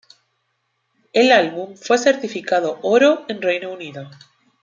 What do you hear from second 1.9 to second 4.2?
certificado Oro en Reino Unido.